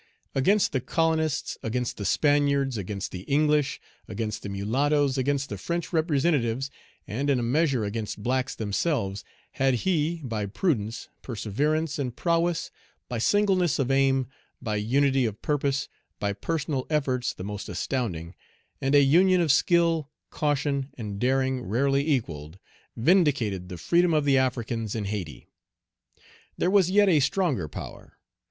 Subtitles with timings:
[0.33, 5.93] Against the colonists, against the Spaniards, against the English, against the mulattoes, against the French
[5.93, 6.71] representatives,
[7.07, 12.71] and in a measure against blacks themselves, had he, by prudence, perseverance, and prowess,
[13.09, 14.25] by singleness of aim,
[14.59, 15.87] by unity of purpose,
[16.19, 18.33] by personal efforts the most astounding,
[18.81, 22.57] and a union of skill, caution, and daring Page 119 rarely equalled,
[22.97, 25.47] vindicated the freedom of the Africans in Hayti.
[26.57, 28.17] There was yet a stronger power.